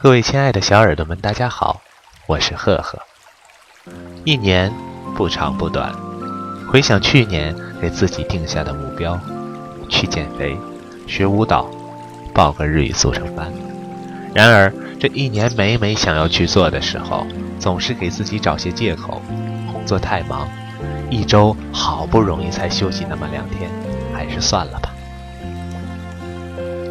[0.00, 1.80] 各位亲爱的小耳朵们，大家好，
[2.28, 3.00] 我是赫赫。
[4.24, 4.72] 一年
[5.16, 5.92] 不长不短，
[6.70, 9.18] 回想去年给自己定下的目标，
[9.88, 10.56] 去减肥、
[11.08, 11.68] 学舞蹈、
[12.32, 13.52] 报个日语速成班。
[14.32, 17.26] 然而这一年每每想要去做的时候，
[17.58, 19.20] 总是给自己找些借口，
[19.72, 20.48] 工作太忙，
[21.10, 23.68] 一周好不容易才休息那么两天，
[24.14, 24.94] 还是算了吧。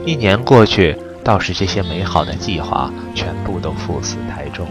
[0.06, 0.98] 一年过去。
[1.28, 4.66] 倒是这些美好的计划全部都赴死台中。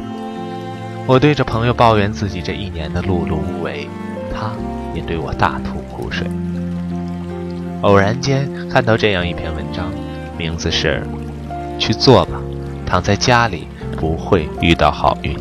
[1.07, 3.87] 我对着朋友抱怨自己这一年的碌碌无为，
[4.35, 4.53] 他
[4.95, 6.27] 也对我大吐苦水。
[7.83, 9.93] 偶然间看到这样一篇文章，
[10.39, 11.07] 名字是
[11.79, 12.41] “去做吧，
[12.87, 15.37] 躺在家里不会遇到好运”。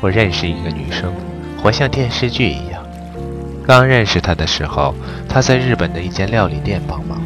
[0.00, 1.12] 我认识一个女生，
[1.62, 2.73] 活像电视剧一样。
[3.66, 4.94] 刚认识他的时候，
[5.28, 7.18] 他在日本的一间料理店帮忙，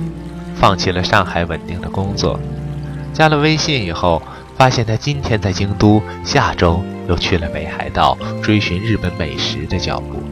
[0.55, 2.39] 放弃了上海稳定的工作。
[3.13, 4.23] 加了微信以后，
[4.57, 10.23] 发现他今天在京都，下周又去了北海道追寻日本美食的脚步。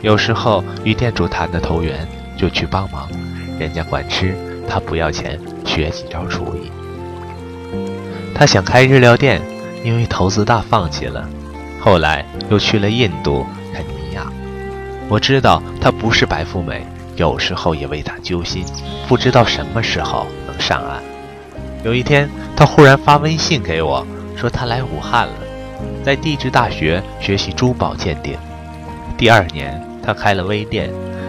[0.00, 3.08] 有时候与店主谈的投缘，就去帮忙，
[3.58, 4.34] 人家管吃，
[4.66, 6.72] 他不要钱，学几招厨艺。
[8.34, 9.42] 他想开日料店，
[9.84, 11.28] 因为投资大放弃了，
[11.80, 13.46] 后来又去了印度。
[13.74, 14.26] 肯尼亚
[15.12, 18.64] 我知道她不是白富美，有时候也为她揪心，
[19.06, 21.02] 不知道什么时候能上岸。
[21.84, 25.34] 有一天，她忽然发微信给我，说她来武汉了，
[26.02, 28.38] 在地质大学学习珠宝鉴定。
[29.18, 30.88] 第二年，她开了微店；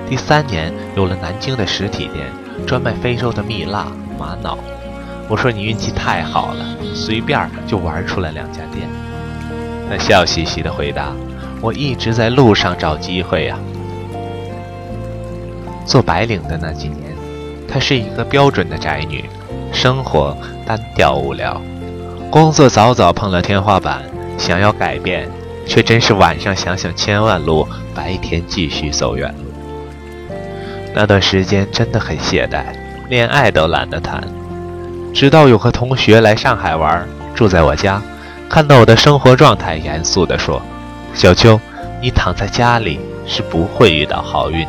[0.09, 2.25] 第三年，有了南京的实体店，
[2.65, 4.57] 专卖非洲的蜜蜡、玛瑙。
[5.27, 8.87] 我说你运气太好了，随便就玩出来两家店。
[9.89, 11.11] 她笑嘻嘻地回答
[11.59, 13.59] ：“我一直在路上找机会呀。”
[15.85, 17.15] 做白领的那几年，
[17.67, 19.25] 她是一个标准的宅女，
[19.71, 20.35] 生活
[20.65, 21.61] 单调无聊，
[22.29, 24.03] 工作早早碰了天花板，
[24.37, 25.29] 想要改变，
[25.65, 29.51] 却真是晚上想想千万路，白天继续走远路。
[30.95, 32.63] 那段时间真的很懈怠，
[33.09, 34.23] 恋爱都懒得谈。
[35.13, 38.01] 直到有个同学来上海玩，住在我家，
[38.49, 40.61] 看到我的生活状态，严肃地说
[41.13, 41.59] ：“小秋，
[42.01, 44.67] 你躺在家里是不会遇到好运。”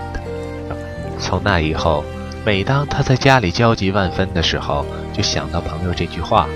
[1.18, 2.04] 从那以后，
[2.44, 6.48] 每当他在家里焦急万分的时候，就想到朋友这句话。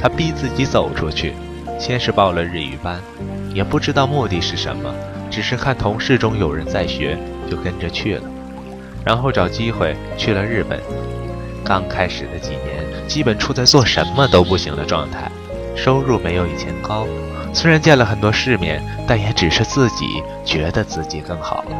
[0.00, 1.32] 他逼自己走出去，
[1.78, 3.00] 先是报了日语班，
[3.54, 4.94] 也不知道目的是什么，
[5.30, 7.18] 只是看同事中有人在学，
[7.50, 8.22] 就跟着去了。
[9.02, 10.78] 然后找机会去了日本。
[11.64, 15.32] 刚开始的几年，基本处在做什么都不行的状态，
[15.74, 17.06] 收入没有以前高。
[17.54, 20.04] 虽然见了很多世面，但也只是自己
[20.44, 21.76] 觉得自己更好了。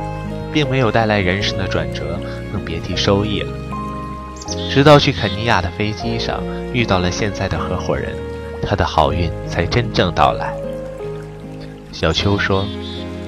[0.54, 2.18] 并没有带来人生的转折，
[2.52, 3.52] 更别提收益了。
[4.70, 6.40] 直到去肯尼亚的飞机上
[6.72, 8.14] 遇到了现在的合伙人，
[8.62, 10.54] 他的好运才真正到来。
[11.90, 12.64] 小秋说：“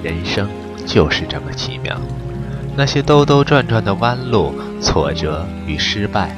[0.04, 0.48] 人生
[0.86, 2.00] 就是这么奇妙，
[2.76, 6.36] 那些兜兜转转的弯路、挫折与失败，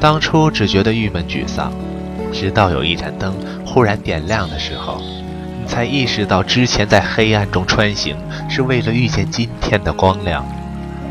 [0.00, 1.70] 当初只觉得郁闷沮丧，
[2.32, 3.34] 直到有一盏灯
[3.66, 5.02] 忽然点亮的时候。”
[5.66, 8.16] 才意识到，之前在黑暗中穿行
[8.48, 10.46] 是为了遇见今天的光亮。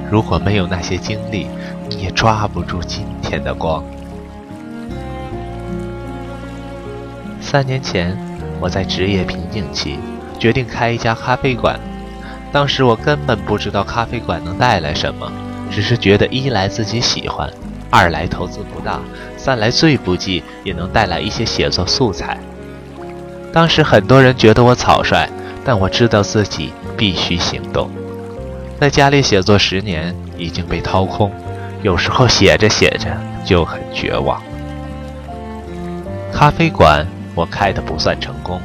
[0.09, 1.47] 如果没有那些经历，
[1.89, 3.83] 你也抓不住今天的光。
[7.41, 8.17] 三年前，
[8.59, 9.99] 我在职业瓶颈期，
[10.39, 11.79] 决定开一家咖啡馆。
[12.51, 15.31] 当时我根本不知道咖啡馆能带来什么，
[15.69, 17.51] 只是觉得一来自己喜欢，
[17.89, 18.99] 二来投资不大，
[19.37, 22.37] 三来最不济也能带来一些写作素材。
[23.55, 25.29] 当时很多人觉得我草率，
[25.63, 27.89] 但我知道自己必须行动。
[28.81, 31.31] 在家里写作十年，已经被掏空，
[31.81, 34.41] 有时候写着写着就很绝望。
[36.33, 38.59] 咖啡馆我开的不算成功，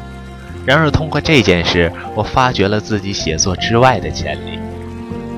[0.66, 4.58] 然而通过这件事，我发掘了自己写作之外的潜力。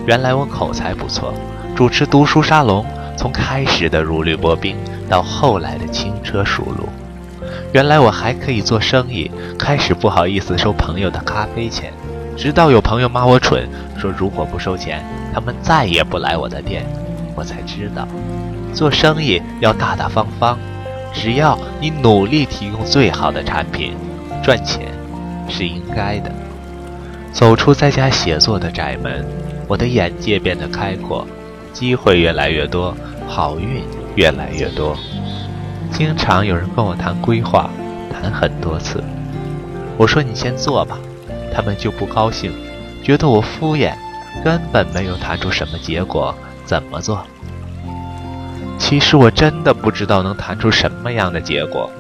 [0.07, 1.35] 原来我口才不错，
[1.77, 2.87] 主持读书沙龙，
[3.19, 4.79] 从开始的如履薄冰，
[5.11, 6.89] 到后来的轻车熟路。
[7.73, 11.91] 原来我还可以做生意，开始不好意思收朋友的咖啡钱，
[12.37, 13.67] 直到有朋友骂我蠢，
[13.99, 15.03] 说如果不收钱，
[15.33, 16.85] 他们再也不来我的店，
[17.35, 18.07] 我才知道，
[18.75, 20.59] 做生意要大大方方，
[21.15, 23.95] 只要你努力提供最好的产品，
[24.43, 24.89] 赚钱
[25.49, 26.31] 是应该的。
[27.33, 29.27] 走出在家写作的窄门，
[29.67, 31.27] 我的眼界变得开阔，
[31.73, 32.95] 机会越来越多，
[33.27, 33.83] 好运
[34.15, 34.95] 越来越多。
[35.93, 37.71] 经常有人跟我谈规划，
[38.11, 39.05] 谈很多次。
[39.99, 40.99] 我说你先做吧，
[41.55, 42.51] 他们就不高兴，
[43.03, 43.93] 觉得我敷衍，
[44.43, 46.35] 根本没有谈出什么结果。
[46.65, 47.25] 怎么做？
[48.79, 51.91] 其实我真的不知道能谈出什么样的结果。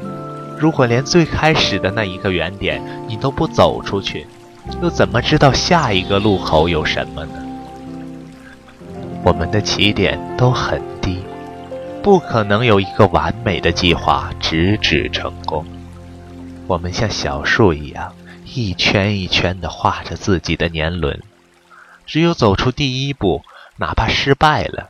[0.58, 4.26] 如果连最开始的那一个原点你都不走出去，
[4.80, 7.34] 又怎么知道下一个路口有什么呢？
[9.22, 11.18] 我们的起点都很低，
[12.02, 15.64] 不可能有一个完美的计划直指成功。
[16.66, 18.12] 我们像小树一样，
[18.44, 21.22] 一圈一圈地画着自己的年轮。
[22.04, 23.42] 只有走出第一步，
[23.76, 24.88] 哪怕失败了，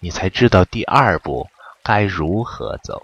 [0.00, 1.46] 你才知道第二步
[1.84, 3.02] 该如何走。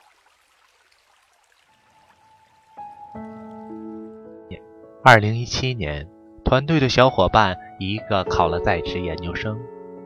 [5.04, 6.08] 二零一七年，
[6.44, 9.56] 团队的小伙伴一个考了在职研究生，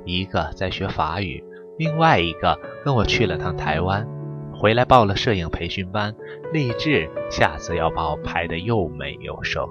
[0.04, 1.43] 一个在学法语，
[1.81, 4.06] 另外一个跟我去了趟台湾，
[4.53, 6.15] 回来报了摄影培训班，
[6.53, 9.67] 立志下次要把我拍得又美又瘦。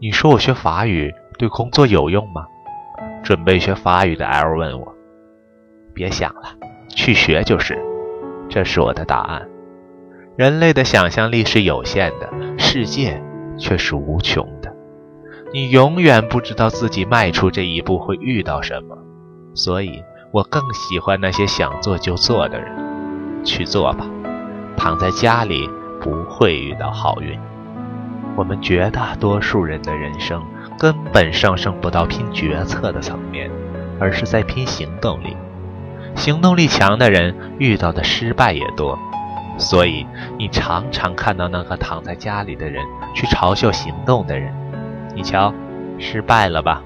[0.00, 2.46] 你说我学法语对工作有用吗？
[3.24, 4.94] 准备学法语的 L 问我
[5.92, 6.42] ：“别想了，
[6.90, 7.76] 去学就是。”
[8.48, 9.48] 这是我的答案。
[10.36, 13.20] 人类的想象力是有限的，世界
[13.58, 14.72] 却是无穷的。
[15.52, 18.96] 你永远不知道自己迈出这一步会遇到什么，
[19.54, 23.44] 所以我更喜欢那些想做就做的人。
[23.44, 24.06] 去做吧，
[24.76, 25.68] 躺在家里
[26.00, 27.38] 不会遇到好运。
[28.36, 30.42] 我们绝大多数人的人生。
[30.78, 33.50] 根本上升不到拼决策的层面，
[33.98, 35.36] 而是在拼行动力。
[36.14, 38.96] 行动力强的人遇到的失败也多，
[39.58, 40.06] 所以
[40.38, 44.54] 你常常看到那个躺在家里的人去嘲笑行动的人。
[45.16, 45.52] 你瞧，
[45.98, 46.80] 失败了吧？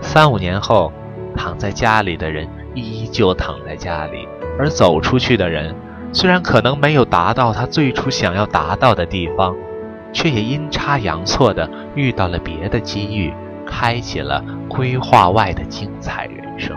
[0.00, 0.92] 三五年后，
[1.38, 4.26] 躺在家里的人依旧躺在家里，
[4.58, 5.74] 而走出去的人
[6.12, 9.54] 虽然可能没有达到他最初想要达到的地方。
[10.10, 13.30] 却也阴差阳错地遇到了别的机遇，
[13.66, 16.74] 开启了规划外的精彩人生。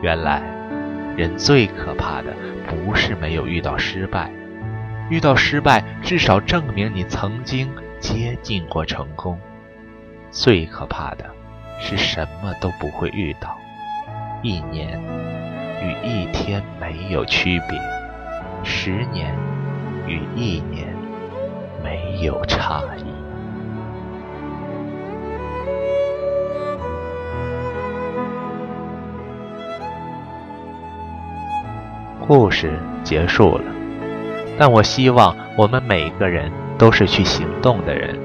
[0.00, 0.42] 原来，
[1.18, 2.34] 人最可怕的
[2.66, 4.32] 不是没有遇到失败，
[5.10, 7.70] 遇到失败至少证明你曾经
[8.00, 9.38] 接近过成功。
[10.30, 11.26] 最可怕的
[11.80, 13.58] 是什么都不会遇到，
[14.42, 15.00] 一年
[15.82, 17.80] 与一天没有区别，
[18.62, 19.34] 十年
[20.06, 20.94] 与一年。
[21.82, 23.04] 没有差异。
[32.18, 33.64] 故事结束了，
[34.58, 38.20] 但我希望我们每个人都是去行动的人，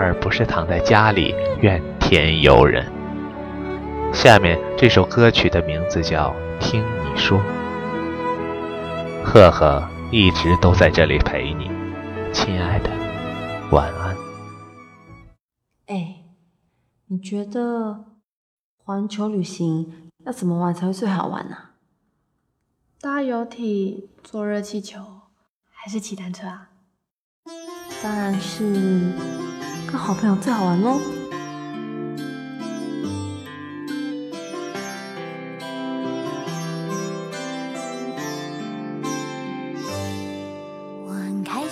[0.00, 2.95] 而不是躺在家里怨天尤人。
[4.12, 7.38] 下面这首歌曲的名字叫《听你说》，
[9.24, 11.70] 赫赫一直都在这里陪你，
[12.32, 12.90] 亲爱的。
[13.70, 14.16] 晚安。
[15.86, 16.24] 哎，
[17.06, 18.04] 你觉得
[18.76, 21.56] 环球旅行要怎么玩才会最好玩呢？
[23.00, 25.00] 搭游艇、坐热气球，
[25.70, 26.70] 还是骑单车啊？
[28.02, 29.12] 当然是
[29.86, 31.00] 跟好朋友最好玩喽。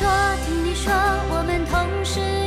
[0.00, 0.08] 说，
[0.46, 0.90] 听你说，
[1.28, 2.39] 我们同时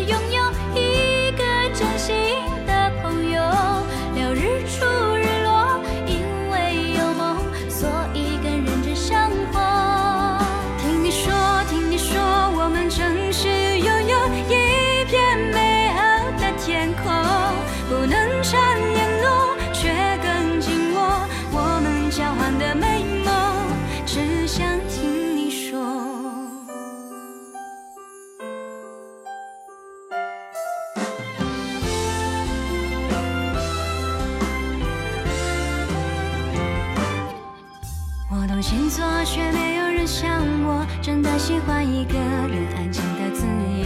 [38.73, 43.85] 星座却没有人像我，真的喜欢一个人安静的自由。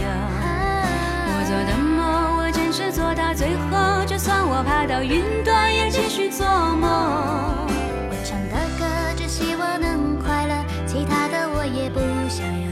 [1.28, 6.88] 我做的梦，我坚持做到最后，就算我爬到云端也继续做梦。
[6.88, 12.67] 我唱的歌只希望能快乐，其他的我也不想要。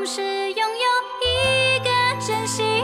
[0.00, 2.79] 总是拥有一个真心。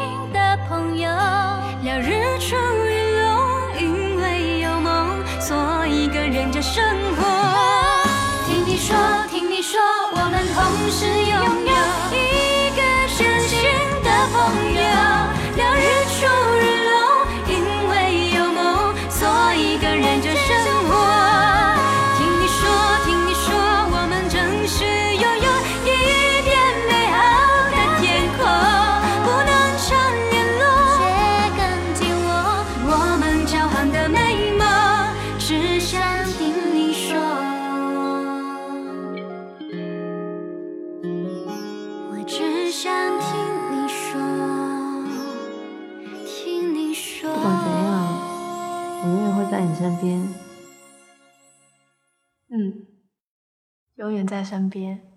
[54.26, 55.15] 在身边。